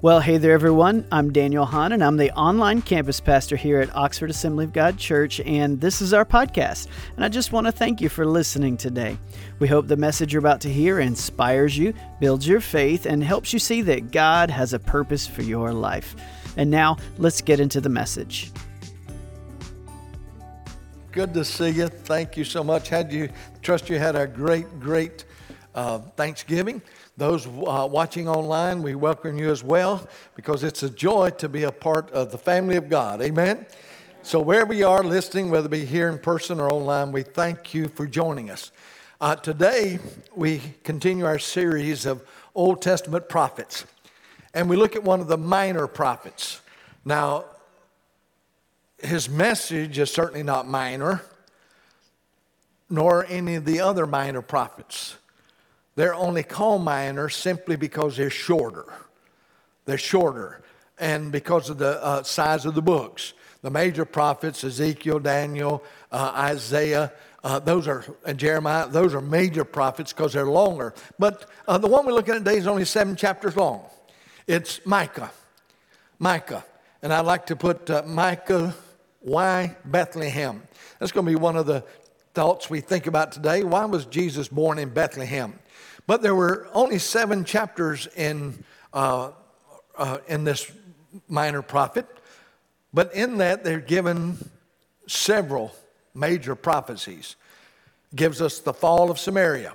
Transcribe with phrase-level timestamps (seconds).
[0.00, 1.08] Well, hey there, everyone.
[1.10, 4.96] I'm Daniel Hahn, and I'm the online campus pastor here at Oxford Assembly of God
[4.96, 6.86] Church, and this is our podcast.
[7.16, 9.18] And I just want to thank you for listening today.
[9.58, 13.52] We hope the message you're about to hear inspires you, builds your faith, and helps
[13.52, 16.14] you see that God has a purpose for your life.
[16.56, 18.52] And now, let's get into the message.
[21.10, 21.88] Good to see you.
[21.88, 22.88] Thank you so much.
[22.88, 23.30] Had you
[23.62, 25.24] trust you had a great, great
[25.74, 26.82] uh, Thanksgiving.
[27.18, 31.64] Those uh, watching online, we welcome you as well because it's a joy to be
[31.64, 33.20] a part of the family of God.
[33.20, 33.66] Amen.
[34.22, 37.74] So, wherever you are listening, whether it be here in person or online, we thank
[37.74, 38.70] you for joining us.
[39.20, 39.98] Uh, today,
[40.36, 42.22] we continue our series of
[42.54, 43.84] Old Testament prophets,
[44.54, 46.60] and we look at one of the minor prophets.
[47.04, 47.46] Now,
[49.02, 51.24] his message is certainly not minor,
[52.88, 55.17] nor any of the other minor prophets.
[55.98, 58.84] They're only called minor simply because they're shorter.
[59.84, 60.62] They're shorter,
[60.96, 63.32] and because of the uh, size of the books.
[63.62, 65.82] The major prophets, Ezekiel, Daniel,
[66.12, 70.94] uh, Isaiah, uh, those are, and Jeremiah, those are major prophets because they're longer.
[71.18, 73.82] But uh, the one we're looking at today is only seven chapters long.
[74.46, 75.32] It's Micah.
[76.20, 76.64] Micah.
[77.02, 78.72] And I'd like to put uh, Micah,
[79.18, 80.62] why Bethlehem?
[81.00, 81.82] That's going to be one of the
[82.34, 83.64] thoughts we think about today.
[83.64, 85.58] Why was Jesus born in Bethlehem?
[86.08, 88.64] But there were only seven chapters in,
[88.94, 89.32] uh,
[89.96, 90.72] uh, in this
[91.28, 92.06] minor prophet.
[92.94, 94.38] But in that, they're given
[95.06, 95.70] several
[96.14, 97.36] major prophecies.
[98.16, 99.74] Gives us the fall of Samaria,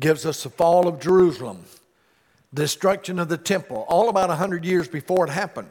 [0.00, 1.62] gives us the fall of Jerusalem,
[2.52, 5.68] destruction of the temple, all about 100 years before it happened.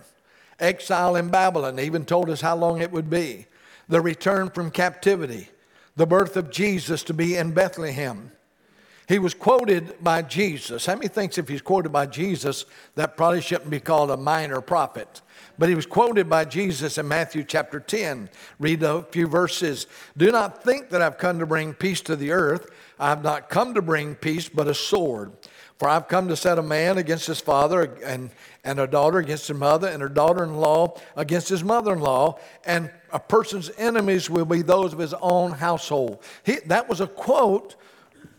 [0.62, 3.48] Exile in Babylon, even told us how long it would be.
[3.90, 5.50] The return from captivity,
[5.98, 8.32] the birth of Jesus to be in Bethlehem,
[9.08, 10.86] he was quoted by Jesus.
[10.86, 14.62] How many thinks if he's quoted by Jesus, that probably shouldn't be called a minor
[14.62, 15.22] prophet?
[15.58, 18.30] But he was quoted by Jesus in Matthew chapter 10.
[18.60, 19.88] Read a few verses.
[20.18, 22.70] Do not think that I've come to bring peace to the earth.
[23.00, 25.34] I've not come to bring peace, but a sword.
[25.78, 28.32] For I've come to set a man against his father, and,
[28.64, 32.00] and a daughter against her mother, and her daughter in law against his mother in
[32.00, 36.24] law, and a person's enemies will be those of his own household.
[36.44, 37.76] He, that was a quote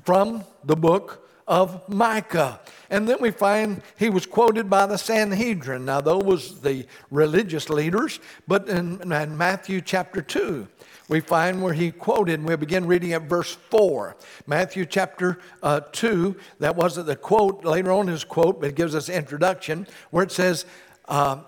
[0.07, 2.61] from the book of Micah.
[2.91, 5.85] And then we find he was quoted by the Sanhedrin.
[5.85, 10.69] Now, those was the religious leaders, but in, in Matthew chapter 2,
[11.09, 14.17] we find where he quoted, and we begin reading at verse 4.
[14.47, 18.95] Matthew chapter uh, 2, that wasn't the quote, later on his quote, but it gives
[18.95, 20.67] us introduction, where it says,
[21.09, 21.39] uh,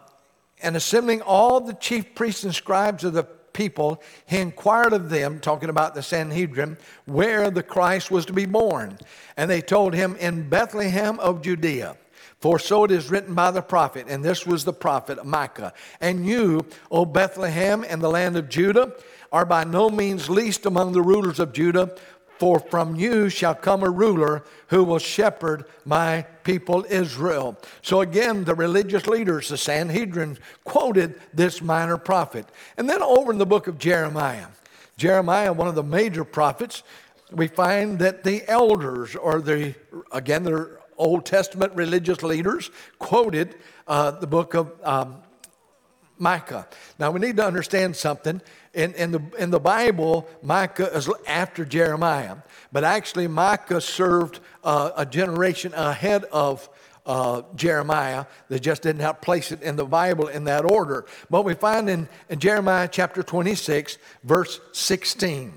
[0.63, 3.27] and assembling all the chief priests and scribes of the
[3.59, 8.47] people, he inquired of them, talking about the Sanhedrin, where the Christ was to be
[8.47, 8.97] born.
[9.37, 11.97] And they told him, In Bethlehem of Judea.
[12.39, 15.73] For so it is written by the prophet, and this was the prophet Micah.
[16.01, 18.95] And you, O Bethlehem, and the land of Judah,
[19.33, 21.97] are by no means least among the rulers of Judah,
[22.39, 27.57] for from you shall come a ruler who will shepherd my people Israel.
[27.83, 32.47] So again, the religious leaders, the Sanhedrin, quoted this minor prophet.
[32.77, 34.47] And then over in the book of Jeremiah,
[34.97, 36.83] Jeremiah, one of the major prophets,
[37.31, 39.75] we find that the elders, or the,
[40.13, 43.55] again, the Old Testament religious leaders, quoted
[43.87, 45.23] uh, the book of um,
[46.19, 46.69] Micah.
[46.99, 48.41] Now we need to understand something
[48.75, 52.37] in, in, the, in the Bible, Micah is after Jeremiah,
[52.71, 56.69] but actually, Micah served uh, a generation ahead of
[57.07, 58.27] uh, Jeremiah.
[58.49, 61.07] They just didn't have place it in the Bible in that order.
[61.31, 65.55] But we find in, in Jeremiah chapter 26, verse 16.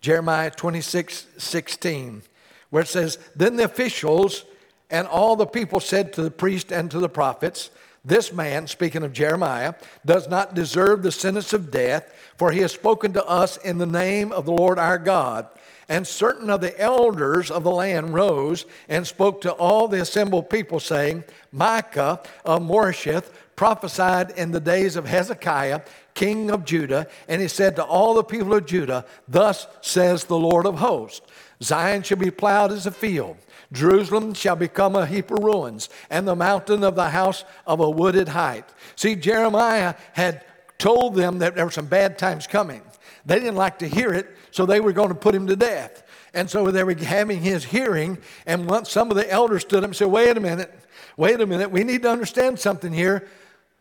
[0.00, 2.22] Jeremiah 26, 16,
[2.70, 4.46] where it says, Then the officials
[4.90, 7.70] and all the people said to the priest and to the prophets,
[8.04, 9.74] This man, speaking of Jeremiah,
[10.06, 13.84] does not deserve the sentence of death for he has spoken to us in the
[13.84, 15.46] name of the Lord our God.
[15.90, 20.48] And certain of the elders of the land rose and spoke to all the assembled
[20.48, 25.82] people, saying, Micah of Moresheth prophesied in the days of Hezekiah,
[26.14, 30.38] king of Judah, and he said to all the people of Judah, Thus says the
[30.38, 31.20] Lord of hosts
[31.62, 33.36] Zion shall be plowed as a field.
[33.72, 37.88] Jerusalem shall become a heap of ruins, and the mountain of the house of a
[37.88, 38.64] wooded height.
[38.96, 40.44] See, Jeremiah had
[40.78, 42.82] told them that there were some bad times coming.
[43.26, 46.02] They didn't like to hear it, so they were going to put him to death.
[46.34, 49.90] And so they were having his hearing, and once some of the elders stood up
[49.90, 50.72] and said, Wait a minute,
[51.16, 53.28] wait a minute, we need to understand something here.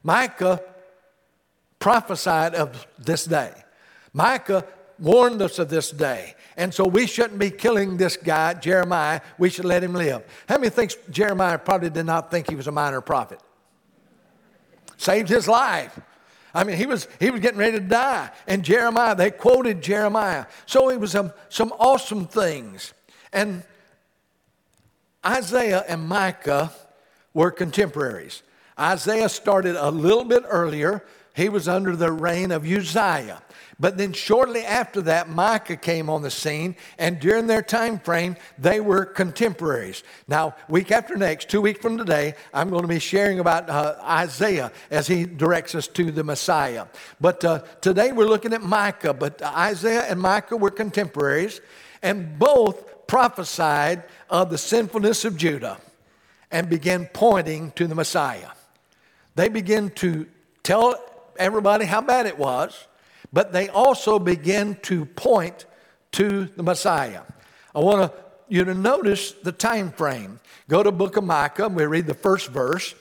[0.03, 0.61] Micah
[1.79, 3.53] prophesied of this day.
[4.13, 4.65] Micah
[4.99, 6.35] warned us of this day.
[6.57, 9.21] And so we shouldn't be killing this guy, Jeremiah.
[9.37, 10.23] We should let him live.
[10.47, 13.39] How many thinks Jeremiah probably did not think he was a minor prophet?
[14.97, 15.97] Saved his life.
[16.53, 18.31] I mean, he was, he was getting ready to die.
[18.47, 20.45] And Jeremiah, they quoted Jeremiah.
[20.65, 22.93] So it was some, some awesome things.
[23.31, 23.63] And
[25.25, 26.71] Isaiah and Micah
[27.33, 28.41] were contemporaries.
[28.79, 31.05] Isaiah started a little bit earlier.
[31.39, 33.41] He was under the reign of Uzziah.
[33.79, 38.35] But then shortly after that, Micah came on the scene, and during their time frame,
[38.57, 40.03] they were contemporaries.
[40.27, 43.95] Now, week after next, two weeks from today, I'm going to be sharing about uh,
[44.01, 46.87] Isaiah as he directs us to the Messiah.
[47.21, 49.13] But uh, today we're looking at Micah.
[49.13, 51.61] But Isaiah and Micah were contemporaries,
[52.01, 55.77] and both prophesied of the sinfulness of Judah
[56.51, 58.49] and began pointing to the Messiah.
[59.35, 60.27] They began to
[60.63, 61.01] tell
[61.39, 62.87] everybody how bad it was
[63.31, 65.65] but they also begin to point
[66.13, 67.21] to the Messiah.
[67.75, 68.11] I want
[68.47, 70.39] you to notice the time frame.
[70.67, 72.95] Go to book of Micah, and we read the first verse.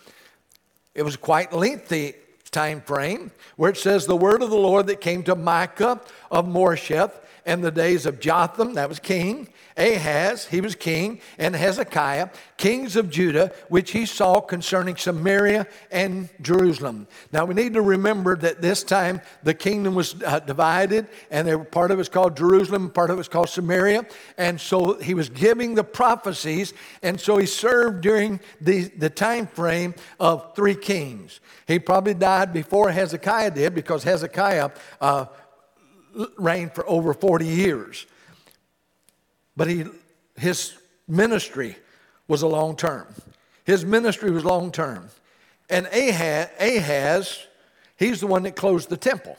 [0.95, 2.15] It was quite lengthy
[2.51, 6.01] time frame where it says the word of the Lord that came to Micah
[6.31, 7.13] of Moresheth
[7.49, 9.49] in the days of Jotham, that was king,
[9.79, 12.29] Ahaz, he was king, and Hezekiah,
[12.59, 17.07] kings of Judah, which he saw concerning Samaria and Jerusalem.
[17.33, 21.91] Now we need to remember that this time the kingdom was uh, divided, and part
[21.91, 24.07] of it was called Jerusalem, part of it was called Samaria.
[24.37, 29.47] And so he was giving the prophecies, and so he served during the, the time
[29.47, 31.41] frame of three kings.
[31.67, 35.27] He probably died before Hezekiah did because Hezekiah uh,
[36.37, 38.07] reigned for over 40 years.
[39.57, 39.85] But he,
[40.37, 40.75] his
[41.07, 41.77] ministry
[42.27, 43.07] was a long term.
[43.65, 45.09] His ministry was long term.
[45.69, 47.47] And Ahaz, Ahaz,
[47.97, 49.37] he's the one that closed the temple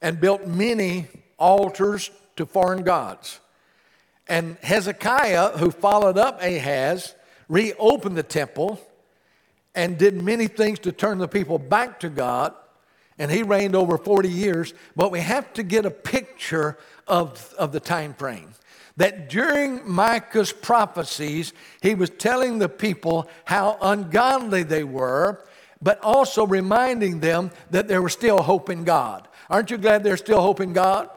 [0.00, 1.08] and built many
[1.38, 3.40] altars to foreign gods.
[4.28, 7.14] And Hezekiah, who followed up Ahaz,
[7.48, 8.80] reopened the temple
[9.74, 12.54] and did many things to turn the people back to God.
[13.18, 14.74] And he reigned over 40 years.
[14.94, 18.54] But we have to get a picture of, of the time frame
[18.98, 25.44] that during Micah's prophecies, he was telling the people how ungodly they were,
[25.80, 29.28] but also reminding them that there was still hope in God.
[29.48, 31.08] Aren't you glad there's still hope in God?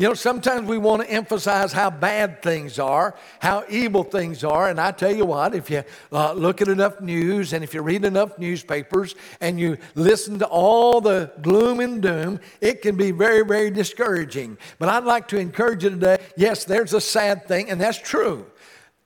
[0.00, 4.70] You know, sometimes we want to emphasize how bad things are, how evil things are.
[4.70, 7.82] And I tell you what, if you uh, look at enough news and if you
[7.82, 13.10] read enough newspapers and you listen to all the gloom and doom, it can be
[13.10, 14.56] very, very discouraging.
[14.78, 18.46] But I'd like to encourage you today yes, there's a sad thing, and that's true.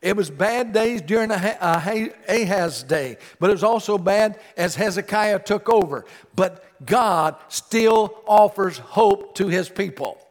[0.01, 5.69] It was bad days during Ahaz's day, but it was also bad as Hezekiah took
[5.69, 6.05] over.
[6.37, 10.24] But God still offers hope to his people.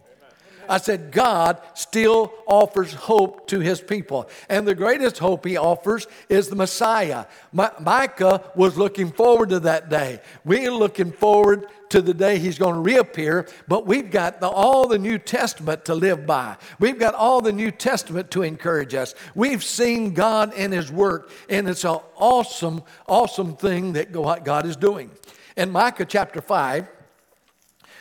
[0.67, 4.29] I said, God still offers hope to his people.
[4.49, 7.25] And the greatest hope he offers is the Messiah.
[7.51, 10.21] Micah was looking forward to that day.
[10.43, 14.87] We're looking forward to the day he's going to reappear, but we've got the, all
[14.87, 16.57] the New Testament to live by.
[16.79, 19.13] We've got all the New Testament to encourage us.
[19.35, 24.75] We've seen God in his work, and it's an awesome, awesome thing that God is
[24.75, 25.11] doing.
[25.55, 26.89] In Micah chapter 5,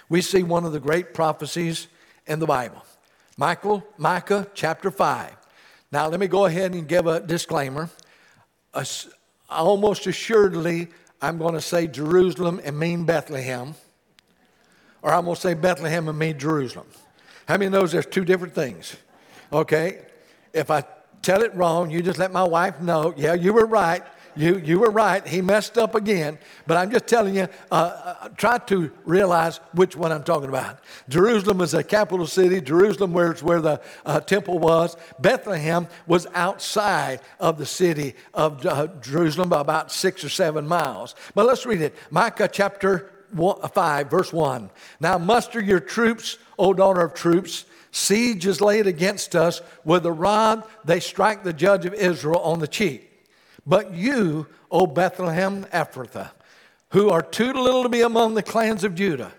[0.08, 1.88] we see one of the great prophecies
[2.32, 2.82] in the Bible.
[3.36, 5.36] Michael, Micah chapter 5.
[5.92, 7.90] Now, let me go ahead and give a disclaimer.
[9.50, 10.88] Almost assuredly,
[11.20, 13.74] I'm going to say Jerusalem and mean Bethlehem,
[15.02, 16.86] or I'm going to say Bethlehem and mean Jerusalem.
[17.46, 18.96] How many knows there's two different things?
[19.52, 20.00] Okay?
[20.54, 20.84] If I
[21.20, 24.02] tell it wrong, you just let my wife know, yeah, you were right.
[24.34, 25.26] You, you were right.
[25.26, 26.38] He messed up again.
[26.66, 30.80] But I'm just telling you, uh, uh, try to realize which one I'm talking about.
[31.08, 32.60] Jerusalem is a capital city.
[32.60, 34.96] Jerusalem, where it's where the uh, temple was.
[35.18, 41.14] Bethlehem was outside of the city of uh, Jerusalem by about six or seven miles.
[41.34, 41.94] But let's read it.
[42.10, 44.70] Micah chapter one, 5, verse 1.
[45.00, 47.64] Now muster your troops, O daughter of troops.
[47.90, 49.60] Siege is laid against us.
[49.84, 53.11] With a rod, they strike the judge of Israel on the cheek.
[53.66, 56.30] But you, O Bethlehem Ephrathah,
[56.90, 59.32] who are too little to be among the clans of Judah,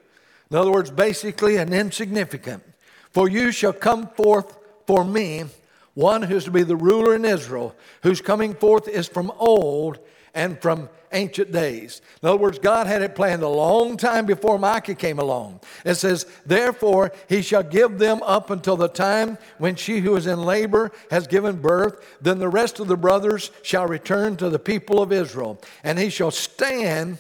[0.49, 2.63] in other words, basically an insignificant,
[3.11, 5.45] for you shall come forth for me
[5.93, 9.99] one who's to be the ruler in Israel, whose coming forth is from old
[10.33, 12.01] and from ancient days.
[12.21, 15.59] In other words, God had it planned a long time before Micah came along.
[15.85, 20.25] It says, Therefore, he shall give them up until the time when she who is
[20.25, 22.03] in labor has given birth.
[22.19, 26.09] Then the rest of the brothers shall return to the people of Israel, and he
[26.09, 27.19] shall stand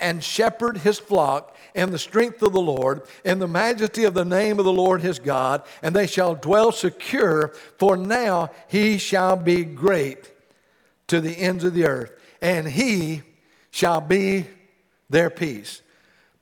[0.00, 4.24] and shepherd his flock in the strength of the Lord, in the majesty of the
[4.24, 9.36] name of the Lord his God, and they shall dwell secure, for now he shall
[9.36, 10.30] be great
[11.08, 13.22] to the ends of the earth, and he
[13.70, 14.46] shall be
[15.10, 15.82] their peace.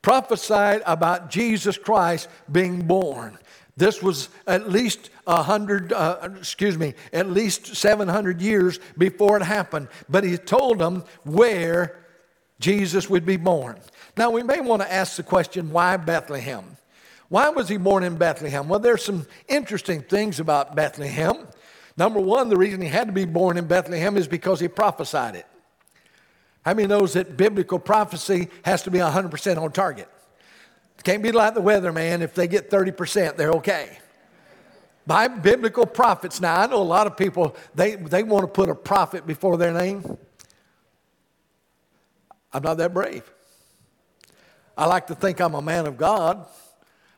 [0.03, 3.39] Prophesied about Jesus Christ being born.
[3.77, 9.43] This was at least a hundred, uh, excuse me, at least 700 years before it
[9.43, 9.89] happened.
[10.09, 12.02] But he told them where
[12.63, 13.79] Jesus would be born.
[14.17, 16.77] Now, we may want to ask the question why Bethlehem?
[17.29, 18.69] Why was he born in Bethlehem?
[18.69, 21.49] Well, there's some interesting things about Bethlehem.
[21.97, 25.35] Number one, the reason he had to be born in Bethlehem is because he prophesied
[25.35, 25.47] it.
[26.65, 30.09] How many knows that biblical prophecy has to be 100% on target?
[30.99, 32.21] It can't be like the weatherman.
[32.21, 33.99] If they get 30%, they're okay.
[35.07, 38.69] By biblical prophets, now I know a lot of people, they, they want to put
[38.69, 40.17] a prophet before their name.
[42.53, 43.31] I'm not that brave.
[44.77, 46.47] I like to think I'm a man of God.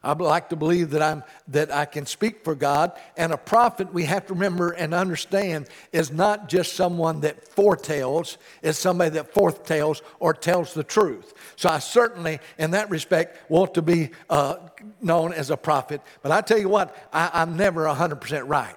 [0.05, 2.93] I like to believe that I'm that I can speak for God.
[3.17, 8.37] And a prophet, we have to remember and understand, is not just someone that foretells,
[8.63, 11.33] is somebody that foretells or tells the truth.
[11.57, 14.57] So I certainly, in that respect, want to be uh,
[15.01, 16.03] known as a prophet.
[16.23, 18.77] But I tell you what, I, am never 100% right.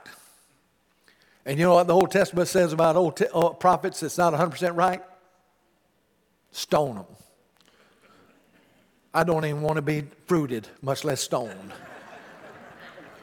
[1.45, 4.33] And you know what the Old Testament says about old t- uh, prophets that's not
[4.33, 5.01] 100% right?
[6.57, 7.05] Stone them.
[9.13, 11.71] I don't even want to be fruited, much less stoned.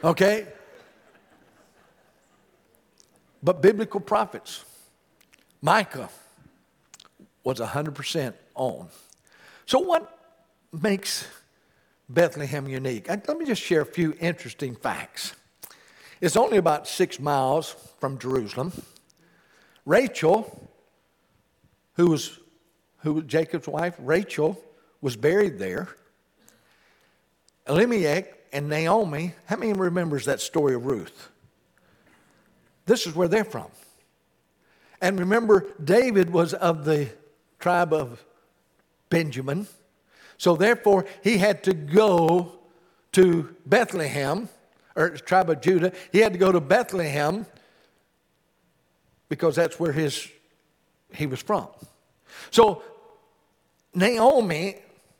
[0.01, 0.47] Okay?
[3.43, 4.63] But biblical prophets,
[5.61, 6.07] Micah
[7.43, 8.87] was 100% on.
[9.65, 10.17] So, what
[10.71, 11.27] makes
[12.07, 13.09] Bethlehem unique?
[13.09, 15.33] Let me just share a few interesting facts.
[16.21, 18.71] It's only about six miles from Jerusalem.
[19.85, 20.69] Rachel,
[21.95, 22.39] who was,
[23.05, 24.61] who was Jacob's wife, Rachel
[24.99, 25.87] was buried there.
[27.67, 31.29] Elimelech and Naomi, how many remembers that story of Ruth?
[32.87, 33.67] This is where they're from.
[34.99, 37.09] And remember, David was of the
[37.59, 38.23] tribe of
[39.09, 39.67] Benjamin.
[40.39, 42.53] So therefore, he had to go
[43.11, 44.49] to Bethlehem,
[44.95, 45.91] or tribe of Judah.
[46.11, 47.45] He had to go to Bethlehem
[49.29, 50.27] because that's where his
[51.13, 51.67] he was from.
[52.49, 52.81] So
[53.95, 54.75] Naomi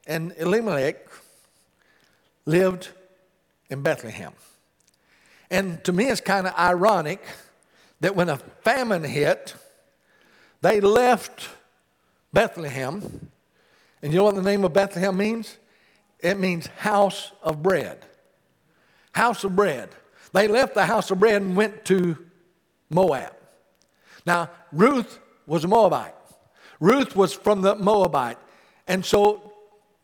[0.05, 1.07] and Elimelech
[2.45, 2.89] lived
[3.69, 4.33] in Bethlehem.
[5.49, 7.23] And to me, it's kind of ironic
[8.01, 9.55] that when a famine hit,
[10.61, 11.49] they left
[12.33, 13.29] Bethlehem.
[14.01, 15.57] And you know what the name of Bethlehem means?
[16.19, 18.05] It means house of bread.
[19.13, 19.89] House of bread.
[20.33, 22.17] They left the house of bread and went to
[22.89, 23.33] Moab.
[24.25, 26.15] Now, Ruth was a Moabite.
[26.79, 28.37] Ruth was from the Moabite.
[28.87, 29.53] And so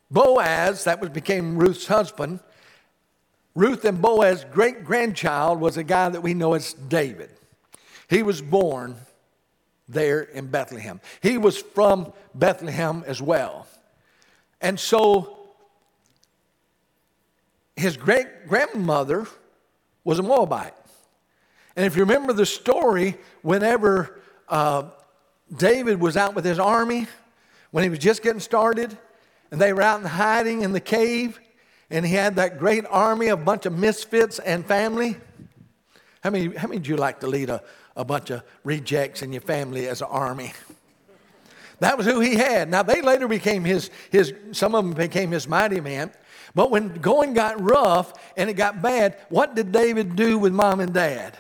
[0.10, 2.40] Boaz, that was became Ruth's husband,
[3.54, 7.30] Ruth and Boaz's great grandchild was a guy that we know as David.
[8.10, 8.96] He was born
[9.90, 11.02] there in Bethlehem.
[11.22, 13.68] He was from Bethlehem as well.
[14.62, 15.38] And so
[17.76, 19.28] his great grandmother
[20.04, 20.74] was a Moabite.
[21.76, 24.84] And if you remember the story, whenever uh,
[25.54, 27.08] David was out with his army,
[27.72, 28.98] when he was just getting started,
[29.50, 31.40] and they were out in hiding in the cave,
[31.90, 35.18] and he had that great army of a bunch of misfits and family.
[36.22, 37.62] How many, how many would you like to lead a,
[37.96, 40.54] a bunch of rejects in your family as an army?
[41.80, 42.70] That was who he had.
[42.70, 46.12] Now, they later became his, his some of them became his mighty man.
[46.54, 50.80] But when going got rough and it got bad, what did David do with mom
[50.80, 51.36] and dad?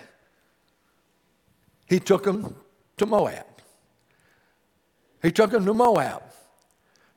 [1.88, 2.55] He took them
[2.97, 3.45] to Moab.
[5.22, 6.24] He took them to Moab.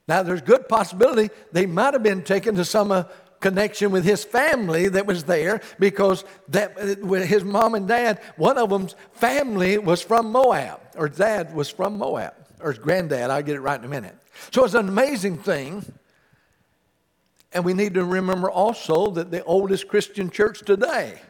[0.07, 3.05] Now, there's good possibility they might have been taken to some uh,
[3.41, 8.71] connection with his family that was there because that, his mom and dad, one of
[8.71, 13.31] them's family was from Moab, or dad was from Moab, or his granddad.
[13.31, 14.17] I'll get it right in a minute.
[14.51, 15.85] So it's an amazing thing.
[17.53, 21.21] And we need to remember also that the oldest Christian church today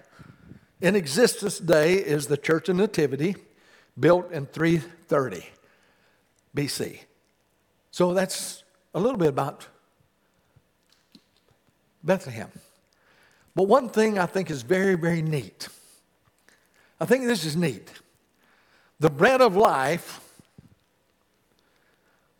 [0.81, 3.37] in existence today is the Church of Nativity,
[3.99, 5.47] built in 330
[6.55, 7.01] BC.
[7.91, 9.67] So that's a little bit about
[12.03, 12.51] Bethlehem.
[13.55, 15.69] But one thing I think is very, very neat.
[17.01, 17.91] I think this is neat.
[19.01, 20.21] The bread of life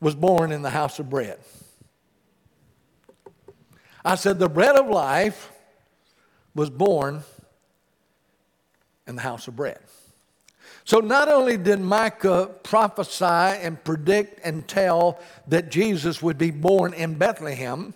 [0.01, 1.39] was born in the house of bread.
[4.05, 5.51] I said, the bread of life
[6.55, 7.23] was born
[9.07, 9.81] in the house of bread.
[10.85, 16.93] So not only did Micah prophesy and predict and tell that Jesus would be born
[16.93, 17.95] in Bethlehem,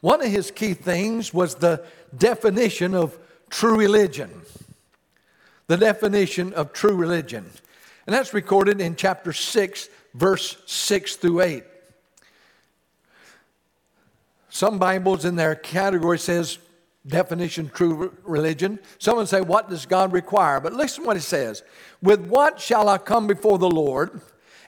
[0.00, 1.84] one of his key things was the
[2.16, 3.18] definition of
[3.50, 4.30] true religion.
[5.66, 7.50] The definition of true religion.
[8.06, 11.64] And that's recorded in chapter 6, verse 6 through 8.
[14.48, 16.58] Some Bibles in their category says
[17.06, 18.78] definition true religion.
[18.98, 20.60] Someone say, What does God require?
[20.60, 21.62] But listen what it says
[22.02, 24.20] With what shall I come before the Lord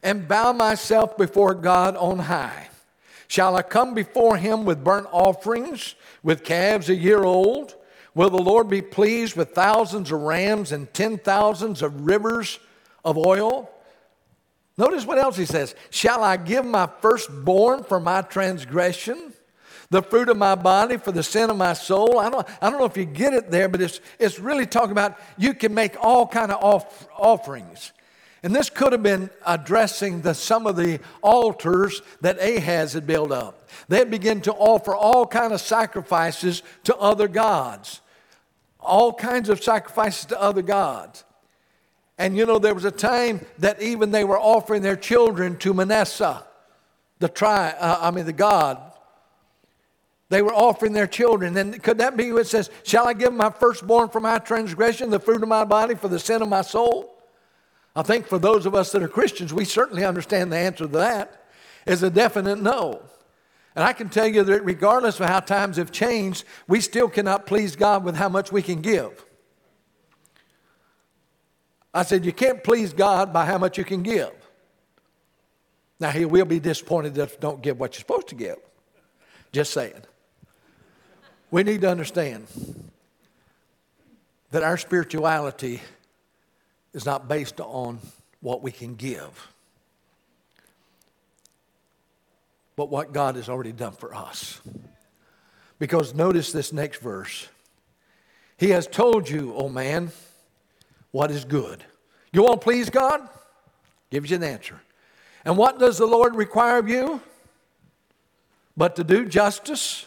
[0.03, 2.69] and bow myself before God on high?
[3.27, 7.75] Shall I come before him with burnt offerings, with calves a year old?
[8.15, 12.61] Will the Lord be pleased with thousands of rams and ten thousands of rivers
[13.05, 13.71] of oil?
[14.77, 15.75] Notice what else he says.
[15.91, 19.34] Shall I give my firstborn for my transgression?
[19.95, 22.19] The fruit of my body for the sin of my soul.
[22.19, 24.91] I don't, I don't know if you get it there, but it's, it's really talking
[24.91, 27.93] about you can make all kind of off, offerings.
[28.43, 33.31] And this could have been addressing the, some of the altars that Ahaz had built
[33.31, 33.69] up.
[33.87, 38.01] They had begun to offer all kind of sacrifices to other gods,
[38.81, 41.23] all kinds of sacrifices to other gods.
[42.19, 45.73] And you know, there was a time that even they were offering their children to
[45.73, 46.45] Manasseh,
[47.21, 48.91] the tri, uh, I mean the god
[50.35, 51.57] they were offering their children.
[51.57, 55.21] And could that be what says, Shall I give my firstborn for my transgression, the
[55.21, 57.23] fruit of my body for the sin of my soul?
[57.95, 60.99] I think for those of us that are Christians, we certainly understand the answer to
[60.99, 61.45] that
[61.87, 63.01] is a definite no.
[63.77, 67.47] And I can tell you that regardless of how times have changed, we still cannot
[67.47, 69.25] please God with how much we can give.
[71.95, 74.33] I said, You can't please God by how much you can give.
[76.01, 78.57] Now, He will be disappointed if you don't give what you're supposed to give.
[79.53, 80.03] Just saying.
[81.51, 82.47] We need to understand
[84.51, 85.81] that our spirituality
[86.93, 87.99] is not based on
[88.41, 89.49] what we can give,
[92.77, 94.61] but what God has already done for us.
[95.79, 97.49] Because notice this next verse.
[98.57, 100.13] He has told you, oh man,
[101.11, 101.83] what is good.
[102.33, 103.29] You want to please God?
[104.11, 104.81] Gives you an answer.
[105.45, 107.21] And what does the Lord require of you?
[108.77, 110.07] But to do justice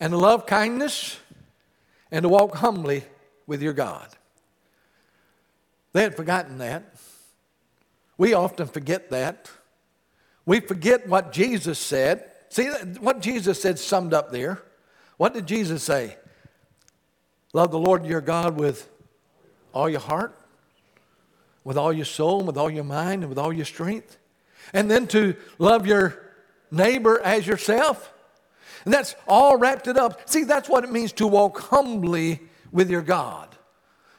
[0.00, 1.18] and to love kindness
[2.10, 3.04] and to walk humbly
[3.46, 4.08] with your God.
[5.92, 6.94] They had forgotten that.
[8.16, 9.50] We often forget that.
[10.44, 12.30] We forget what Jesus said.
[12.48, 12.66] See,
[13.00, 14.62] what Jesus said summed up there.
[15.16, 16.16] What did Jesus say?
[17.52, 18.88] Love the Lord your God with
[19.72, 20.38] all your heart,
[21.64, 24.16] with all your soul, with all your mind, and with all your strength.
[24.72, 26.20] And then to love your
[26.70, 28.12] neighbor as yourself.
[28.84, 30.28] And that's all wrapped it up.
[30.28, 32.40] See, that's what it means to walk humbly
[32.72, 33.56] with your God,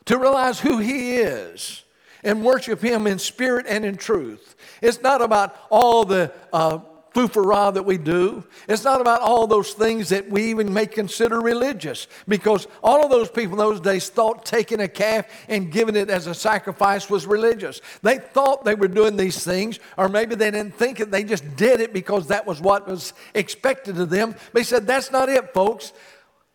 [0.06, 1.84] to realize who He is
[2.24, 4.56] and worship Him in spirit and in truth.
[4.82, 6.80] It's not about all the uh,
[7.28, 8.44] foofara that we do.
[8.68, 13.10] It's not about all those things that we even may consider religious because all of
[13.10, 17.10] those people in those days thought taking a calf and giving it as a sacrifice
[17.10, 17.82] was religious.
[18.02, 21.56] They thought they were doing these things, or maybe they didn't think it, they just
[21.56, 24.36] did it because that was what was expected of them.
[24.54, 25.94] He said, That's not it, folks.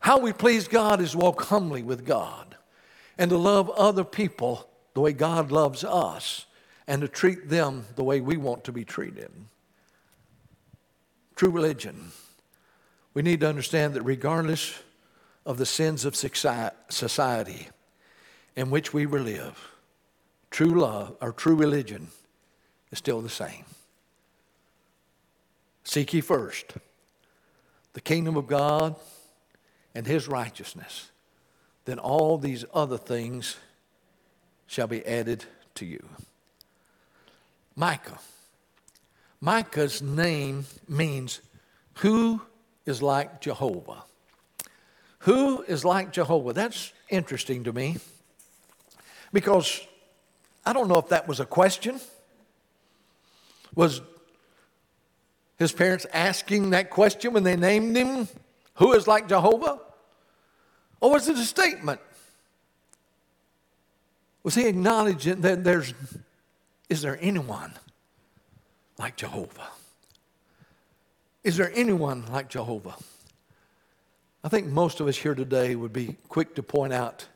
[0.00, 2.56] How we please God is walk humbly with God
[3.16, 6.46] and to love other people the way God loves us
[6.86, 9.30] and to treat them the way we want to be treated
[11.36, 12.12] true religion,
[13.12, 14.78] we need to understand that regardless
[15.46, 17.68] of the sins of society
[18.56, 19.72] in which we live,
[20.50, 22.08] true love or true religion
[22.90, 23.64] is still the same.
[25.84, 26.74] Seek ye first
[27.92, 28.96] the kingdom of God
[29.94, 31.10] and his righteousness,
[31.84, 33.56] then all these other things
[34.66, 35.44] shall be added
[35.76, 36.04] to you.
[37.76, 38.18] Micah
[39.44, 41.42] Micah's name means
[41.96, 42.40] who
[42.86, 44.04] is like Jehovah.
[45.20, 46.54] Who is like Jehovah?
[46.54, 47.98] That's interesting to me
[49.34, 49.86] because
[50.64, 52.00] I don't know if that was a question.
[53.74, 54.00] Was
[55.58, 58.28] his parents asking that question when they named him?
[58.76, 59.78] Who is like Jehovah?
[61.02, 62.00] Or was it a statement?
[64.42, 65.92] Was he acknowledging that there's,
[66.88, 67.74] is there anyone
[68.98, 69.68] like Jehovah?
[71.42, 72.96] Is there anyone like Jehovah?
[74.42, 77.26] I think most of us here today would be quick to point out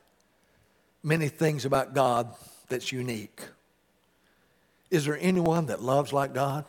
[1.02, 2.34] many things about God
[2.68, 3.40] that's unique.
[4.90, 6.64] Is there anyone that loves like God?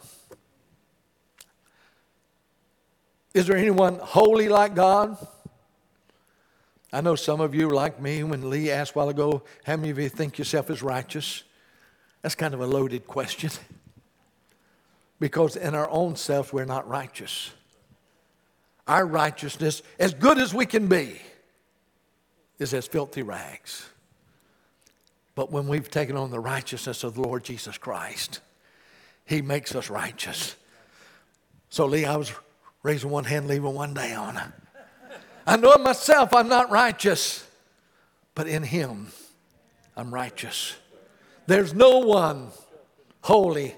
[3.34, 5.18] Is there anyone holy like God?
[6.92, 9.92] I know some of you, like me, when Lee asked a while ago, how many
[9.92, 11.44] of you think yourself as righteous?
[12.22, 13.52] That's kind of a loaded question.
[15.20, 17.52] Because in our own self, we're not righteous.
[18.88, 21.20] Our righteousness, as good as we can be,
[22.58, 23.88] is as filthy rags.
[25.36, 28.42] But when we've taken on the righteousness of the Lord Jesus Christ,
[29.26, 30.56] He makes us righteous.
[31.70, 32.34] So, Lee, I was
[32.84, 34.54] raising one hand, leaving one down.
[35.46, 37.48] I know in myself I'm not righteous,
[38.36, 39.08] but in Him
[39.96, 40.76] I'm righteous.
[41.48, 42.50] There's no one
[43.22, 43.76] holy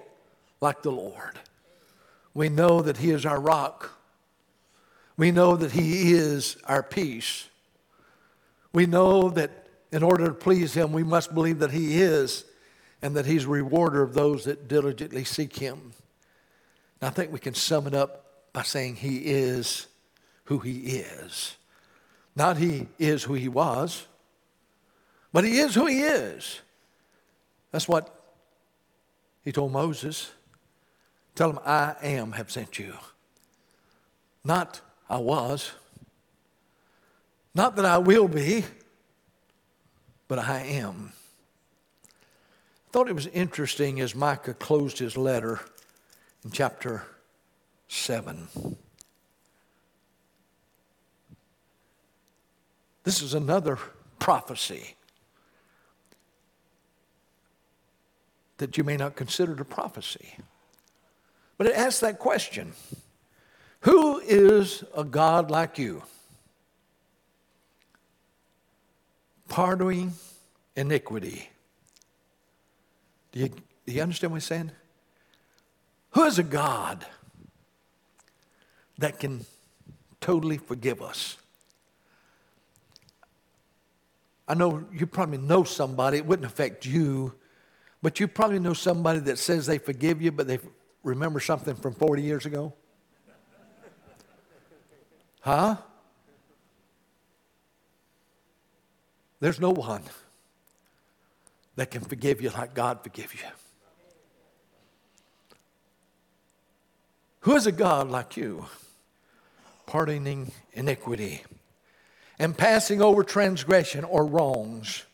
[0.61, 1.39] like the Lord.
[2.33, 3.97] We know that He is our rock.
[5.17, 7.49] We know that He is our peace.
[8.71, 12.45] We know that in order to please Him, we must believe that He is
[13.01, 15.93] and that He's a rewarder of those that diligently seek Him.
[17.01, 19.87] And I think we can sum it up by saying He is
[20.45, 21.57] who He is.
[22.35, 24.07] Not He is who He was,
[25.33, 26.61] but He is who He is.
[27.71, 28.15] That's what
[29.43, 30.31] He told Moses.
[31.41, 32.93] Tell him, I am have sent you.
[34.43, 35.71] Not I was.
[37.55, 38.63] Not that I will be,
[40.27, 41.13] but I am.
[42.05, 45.61] I thought it was interesting as Micah closed his letter
[46.45, 47.07] in chapter
[47.87, 48.47] 7.
[53.03, 53.79] This is another
[54.19, 54.93] prophecy
[58.57, 60.35] that you may not consider a prophecy.
[61.61, 62.73] But it asks that question
[63.81, 66.01] Who is a God like you?
[69.47, 70.13] Pardoning
[70.75, 71.51] iniquity.
[73.31, 74.71] Do you, do you understand what he's saying?
[76.13, 77.05] Who is a God
[78.97, 79.45] that can
[80.19, 81.37] totally forgive us?
[84.47, 87.35] I know you probably know somebody, it wouldn't affect you,
[88.01, 90.57] but you probably know somebody that says they forgive you, but they
[91.03, 92.73] remember something from 40 years ago?
[95.41, 95.77] Huh?
[99.39, 100.03] There's no one
[101.75, 103.39] that can forgive you like God forgive you.
[107.41, 108.67] Who is a God like you,
[109.87, 111.41] pardoning iniquity
[112.37, 115.05] and passing over transgression or wrongs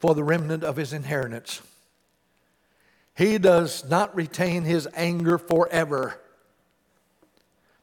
[0.00, 1.62] for the remnant of his inheritance?
[3.22, 6.20] He does not retain his anger forever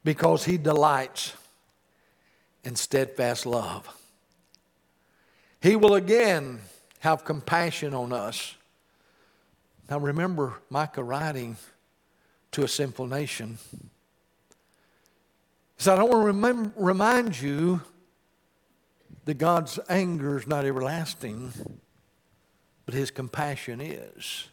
[0.04, 1.32] because he delights
[2.65, 3.88] in steadfast love.
[5.62, 6.60] He will again
[6.99, 8.58] have compassion on us.
[9.89, 11.56] Now remember Micah writing
[12.52, 13.60] to a sinful nation.
[13.71, 13.88] He
[15.78, 17.80] said, I want to remind you
[19.23, 21.54] that God's anger is not everlasting,
[22.86, 24.49] but his compassion is.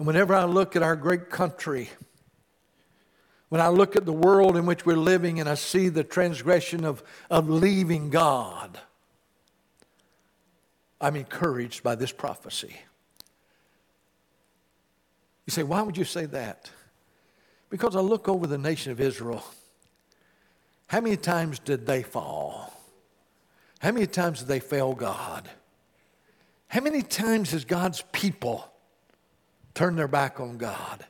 [0.00, 1.90] And whenever I look at our great country,
[3.50, 6.86] when I look at the world in which we're living and I see the transgression
[6.86, 8.80] of, of leaving God,
[11.02, 12.74] I'm encouraged by this prophecy.
[15.44, 16.70] You say, why would you say that?
[17.68, 19.44] Because I look over the nation of Israel.
[20.86, 22.72] How many times did they fall?
[23.80, 25.46] How many times did they fail God?
[26.68, 28.69] How many times has God's people
[29.80, 31.06] turn their back on God.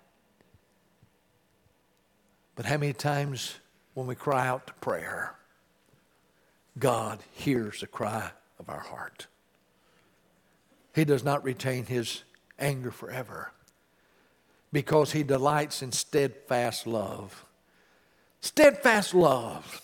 [2.54, 3.56] But how many times
[3.94, 5.34] when we cry out to prayer,
[6.78, 8.30] God hears the cry
[8.60, 9.26] of our heart?
[10.94, 12.22] He does not retain his
[12.60, 13.50] anger forever
[14.72, 17.44] because he delights in steadfast love.
[18.40, 19.82] Steadfast love,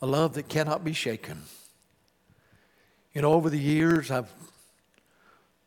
[0.00, 1.42] a love that cannot be shaken.
[3.12, 4.32] You know, over the years, I've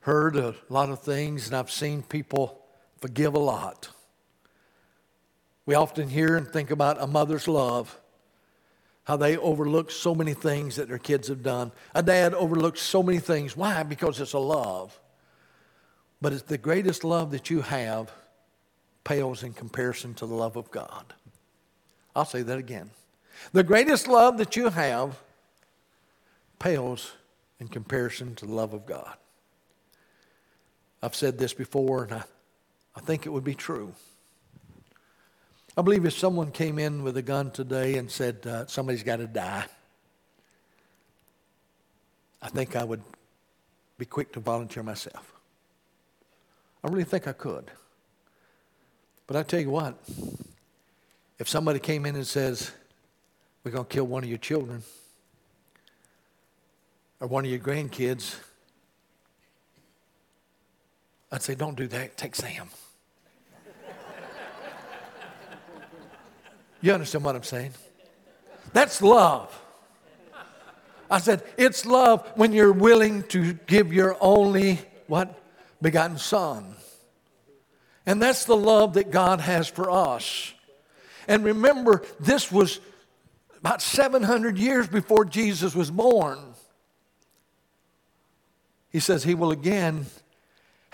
[0.05, 2.61] heard a lot of things and I've seen people
[3.01, 3.89] forgive a lot.
[5.65, 7.99] We often hear and think about a mother's love,
[9.05, 11.71] how they overlook so many things that their kids have done.
[11.95, 13.57] A dad overlooks so many things.
[13.57, 13.81] Why?
[13.81, 14.99] Because it's a love.
[16.21, 18.11] But it's the greatest love that you have
[19.03, 21.15] pales in comparison to the love of God.
[22.15, 22.91] I'll say that again.
[23.53, 25.17] The greatest love that you have
[26.59, 27.13] pales
[27.59, 29.15] in comparison to the love of God.
[31.05, 32.23] I've said this before, and I,
[32.95, 33.93] I think it would be true.
[35.77, 39.17] I believe if someone came in with a gun today and said, uh, somebody's got
[39.17, 39.65] to die,
[42.41, 43.03] I think I would
[43.99, 45.31] be quick to volunteer myself.
[46.83, 47.69] I really think I could.
[49.27, 49.99] But I tell you what,
[51.37, 52.71] if somebody came in and says,
[53.63, 54.81] we're going to kill one of your children
[57.19, 58.37] or one of your grandkids,
[61.31, 62.17] I'd say, don't do that.
[62.17, 62.69] Take Sam.
[66.81, 67.71] you understand what I'm saying?
[68.73, 69.61] That's love.
[71.09, 75.39] I said, it's love when you're willing to give your only, what?
[75.81, 76.75] Begotten son.
[78.05, 80.53] And that's the love that God has for us.
[81.27, 82.79] And remember, this was
[83.59, 86.39] about 700 years before Jesus was born.
[88.91, 90.05] He says he will again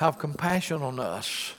[0.02, 1.54] have compassion on us.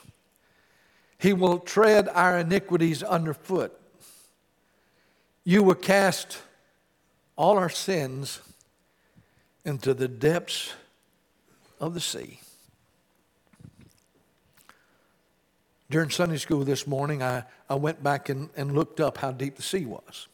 [1.17, 3.73] He will tread our iniquities underfoot.
[5.45, 6.39] You will cast
[7.37, 8.41] all our sins
[9.65, 10.73] into the depths
[11.79, 12.41] of the sea.
[15.89, 19.55] During Sunday school this morning, I, I went back and, and looked up how deep
[19.55, 20.27] the sea was.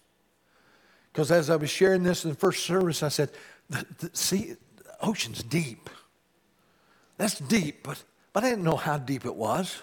[1.12, 3.32] Because as I was sharing this in the first service, I said,
[3.68, 5.90] the, the sea, the ocean's deep.
[7.18, 8.02] That's deep, but,
[8.32, 9.82] but I didn't know how deep it was.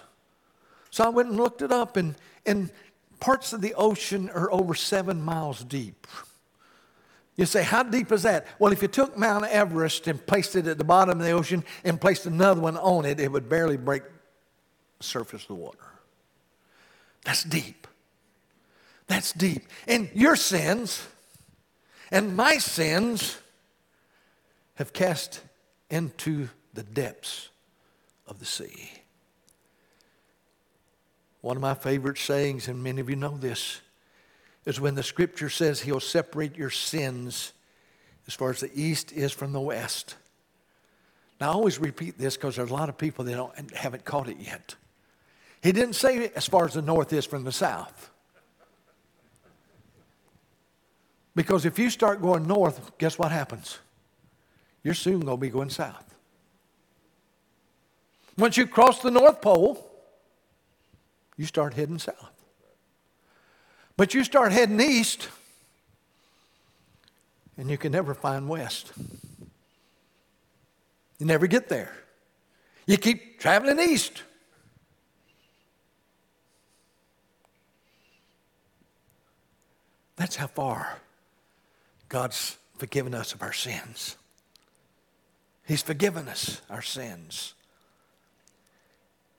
[0.90, 2.72] So I went and looked it up, and, and
[3.20, 6.06] parts of the ocean are over seven miles deep.
[7.36, 8.46] You say, how deep is that?
[8.58, 11.62] Well, if you took Mount Everest and placed it at the bottom of the ocean
[11.84, 14.02] and placed another one on it, it would barely break
[14.98, 15.78] the surface of the water.
[17.24, 17.86] That's deep.
[19.06, 19.66] That's deep.
[19.86, 21.06] And your sins
[22.10, 23.36] and my sins
[24.76, 25.42] have cast
[25.90, 27.48] into the depths
[28.28, 28.92] of the sea.
[31.40, 33.80] One of my favorite sayings, and many of you know this,
[34.64, 37.52] is when the scripture says he'll separate your sins
[38.26, 40.16] as far as the east is from the west.
[41.40, 44.28] Now, I always repeat this because there's a lot of people that don't, haven't caught
[44.28, 44.74] it yet.
[45.62, 48.10] He didn't say as far as the north is from the south.
[51.34, 53.78] Because if you start going north, guess what happens?
[54.82, 56.15] You're soon going to be going south.
[58.36, 59.82] Once you cross the North Pole,
[61.36, 62.32] you start heading south.
[63.96, 65.28] But you start heading east,
[67.56, 68.92] and you can never find west.
[71.18, 71.92] You never get there.
[72.86, 74.22] You keep traveling east.
[80.16, 80.98] That's how far
[82.08, 84.16] God's forgiven us of our sins.
[85.66, 87.54] He's forgiven us our sins.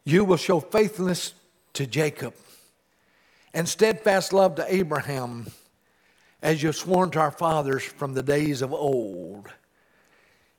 [0.08, 1.34] You will show faithfulness
[1.74, 2.34] to Jacob
[3.54, 5.48] and steadfast love to Abraham,
[6.42, 9.50] as you've sworn to our fathers from the days of old.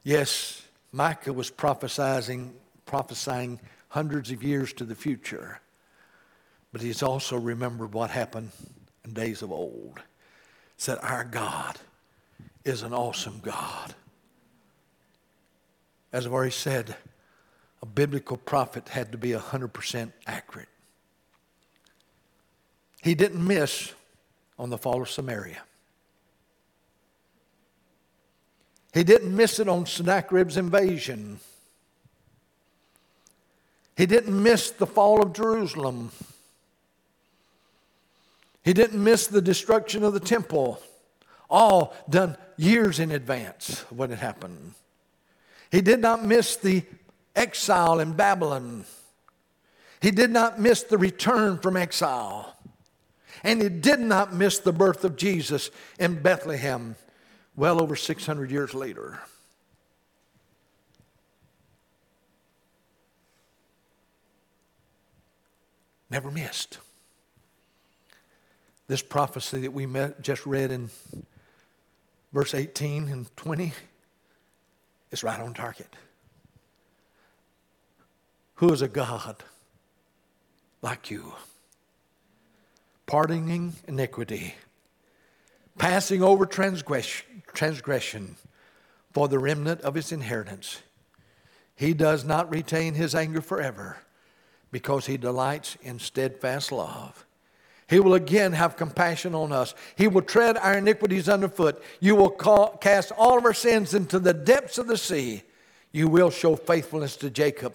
[0.03, 0.61] Yes,
[0.93, 2.53] Micah was prophesying,
[2.85, 3.59] prophesying
[3.89, 5.63] hundreds of years to the future,
[6.71, 8.51] but he's also remembered what happened
[9.07, 9.99] in days of old.
[10.77, 11.79] Said, Our God
[12.67, 13.95] is an awesome God.
[16.13, 16.95] As I've already said,
[17.83, 20.69] a biblical prophet had to be 100% accurate.
[23.03, 23.93] He didn't miss
[24.59, 25.63] on the fall of Samaria.
[28.93, 31.39] He didn't miss it on Sennacherib's invasion.
[33.97, 36.11] He didn't miss the fall of Jerusalem.
[38.65, 40.81] He didn't miss the destruction of the temple,
[41.49, 44.75] all done years in advance of what had happened.
[45.71, 46.83] He did not miss the
[47.35, 48.85] exile in Babylon.
[50.01, 52.57] He did not miss the return from exile.
[53.43, 56.97] And he did not miss the birth of Jesus in Bethlehem
[57.57, 59.21] well over 600 years later.
[66.11, 66.79] Never missed.
[68.87, 70.89] This prophecy that we met, just read in
[72.33, 73.73] verse 18 and 20
[75.11, 75.95] is right on target.
[78.59, 79.43] Who is a God
[80.81, 81.35] like you?
[83.09, 84.55] pardoning iniquity,
[85.79, 88.37] passing over transgression transgression
[89.13, 90.83] for the remnant of his inheritance.
[91.75, 93.97] He does not retain his anger forever
[94.71, 97.25] because he delights in steadfast love.
[97.89, 99.75] He will again have compassion on us.
[99.97, 101.83] He will tread our iniquities underfoot.
[102.01, 105.43] You will call, cast all of our sins into the depths of the sea.
[105.91, 107.75] You will show faithfulness to Jacob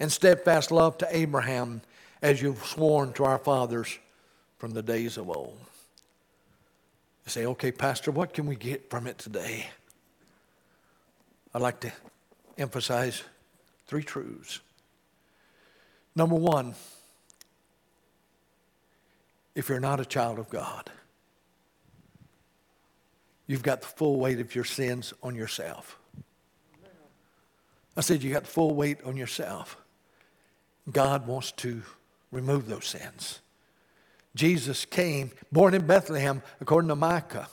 [0.00, 1.82] and steadfast love to Abraham
[2.22, 3.98] as you've sworn to our fathers
[4.58, 5.58] from the days of old.
[7.24, 9.68] You say, okay, Pastor, what can we get from it today?
[11.54, 11.92] I'd like to
[12.56, 13.22] emphasize
[13.86, 14.60] three truths.
[16.14, 16.74] Number one,
[19.54, 20.90] if you're not a child of God,
[23.46, 25.98] you've got the full weight of your sins on yourself.
[27.96, 29.76] I said, you got the full weight on yourself.
[30.92, 31.82] God wants to
[32.30, 33.40] remove those sins.
[34.34, 37.48] Jesus came, born in Bethlehem, according to Micah,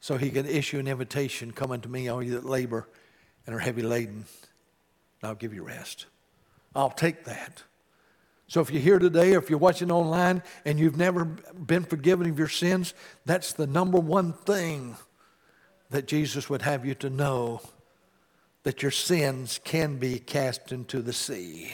[0.00, 2.88] so he could issue an invitation come unto me, all you that labor
[3.46, 4.24] and are heavy laden,
[5.20, 6.06] and I'll give you rest.
[6.74, 7.62] I'll take that.
[8.46, 12.28] So if you're here today or if you're watching online and you've never been forgiven
[12.28, 12.94] of your sins,
[13.24, 14.96] that's the number one thing
[15.90, 17.60] that Jesus would have you to know
[18.62, 21.72] that your sins can be cast into the sea,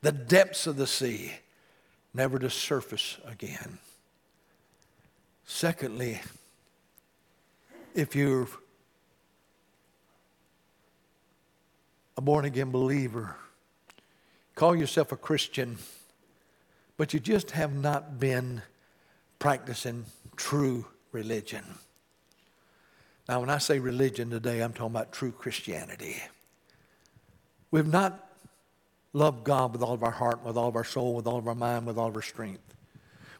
[0.00, 1.32] the depths of the sea,
[2.14, 3.78] never to surface again.
[5.44, 6.20] Secondly,
[7.94, 8.48] if you're
[12.16, 13.36] a born again believer,
[14.54, 15.76] call yourself a Christian,
[16.96, 18.62] but you just have not been
[19.38, 20.04] practicing
[20.36, 21.64] true religion.
[23.32, 26.22] Now, when I say religion today, I'm talking about true Christianity.
[27.70, 28.28] We've not
[29.14, 31.48] loved God with all of our heart, with all of our soul, with all of
[31.48, 32.74] our mind, with all of our strength.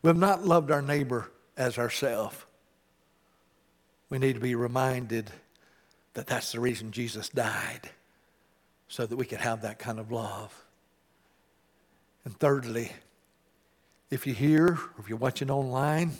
[0.00, 2.46] We have not loved our neighbor as ourself.
[4.08, 5.30] We need to be reminded
[6.14, 7.90] that that's the reason Jesus died,
[8.88, 10.58] so that we could have that kind of love.
[12.24, 12.92] And thirdly,
[14.10, 16.12] if you're here or if you're watching online,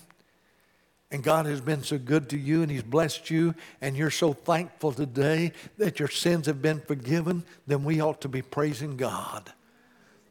[1.13, 4.33] and God has been so good to you and He's blessed you, and you're so
[4.33, 9.53] thankful today that your sins have been forgiven, then we ought to be praising God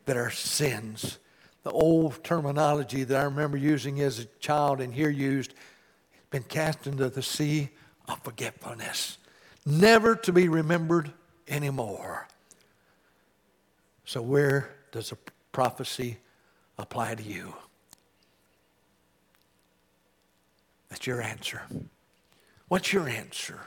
[0.05, 1.19] that our sins,
[1.61, 6.43] the old terminology that I remember using as a child and here used, has been
[6.43, 7.69] cast into the sea
[8.07, 9.19] of forgetfulness,
[9.65, 11.11] never to be remembered
[11.47, 12.27] anymore.
[14.03, 15.17] So, where does a
[15.51, 16.17] prophecy
[16.79, 17.53] apply to you?
[20.91, 21.61] That's your answer.
[22.67, 23.59] What's your answer?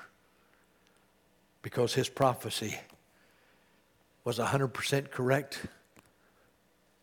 [1.62, 2.78] Because his prophecy
[4.24, 5.60] was 100% correct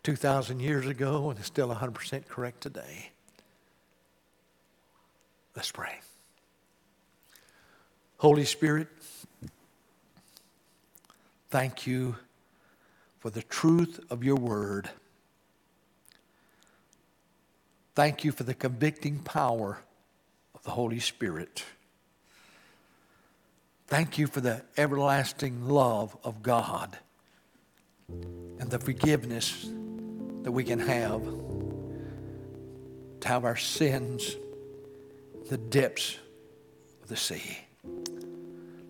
[0.04, 3.10] 2,000 years ago and is still 100% correct today.
[5.56, 6.00] Let's pray.
[8.18, 8.90] Holy Spirit,
[11.50, 12.16] thank you
[13.20, 14.92] for the truth of your word.
[17.96, 19.80] Thank you for the convicting power
[20.64, 21.64] the Holy Spirit.
[23.88, 26.98] Thank you for the everlasting love of God
[28.08, 29.68] and the forgiveness
[30.44, 31.24] that we can have
[33.20, 34.36] to have our sins
[35.50, 36.18] the depths
[37.04, 37.58] of the sea.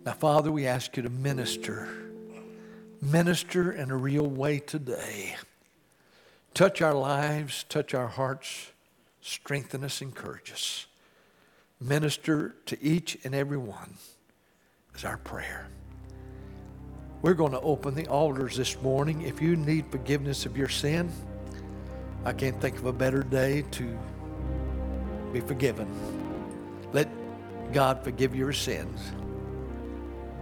[0.06, 1.90] Now, Father, we ask you to minister.
[3.02, 5.36] Minister in a real way today.
[6.54, 8.72] Touch our lives, touch our hearts,
[9.22, 10.86] strengthen us, encourage us
[11.82, 13.96] minister to each and every one
[14.96, 15.68] is our prayer.
[17.22, 19.24] We're going to open the altars this morning.
[19.24, 21.12] If you need forgiveness of your sin,
[22.24, 24.00] I can't think of a better day to
[25.34, 25.88] be forgiven.
[26.94, 27.10] Let
[27.74, 29.12] God forgive your sins.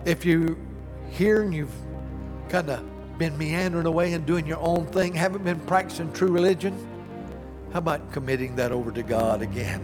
[0.06, 0.58] If you
[1.10, 1.74] here and you've
[2.50, 6.74] kind of been meandering away and doing your own thing, haven't been practicing true religion,
[7.72, 9.84] how about committing that over to God again?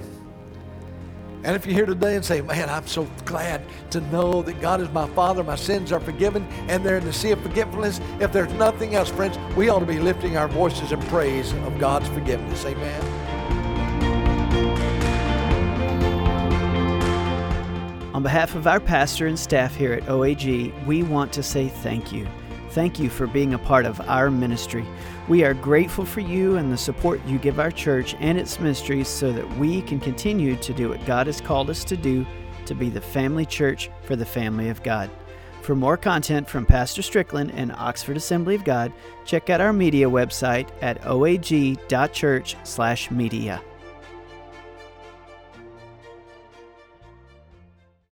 [1.45, 4.81] And if you're here today and say, man, I'm so glad to know that God
[4.81, 8.31] is my Father, my sins are forgiven, and they're in the sea of forgetfulness, if
[8.31, 12.07] there's nothing else, friends, we ought to be lifting our voices in praise of God's
[12.07, 12.65] forgiveness.
[12.65, 12.99] Amen.
[18.15, 22.11] On behalf of our pastor and staff here at OAG, we want to say thank
[22.11, 22.27] you.
[22.75, 24.85] Thank you for being a part of our ministry.
[25.29, 29.07] We are grateful for you and the support you give our church and its ministries
[29.07, 32.25] so that we can continue to do what God has called us to do
[32.65, 35.09] to be the family church for the family of God.
[35.61, 38.91] For more content from Pastor Strickland and Oxford Assembly of God,
[39.23, 43.61] check out our media website at oag.church/media.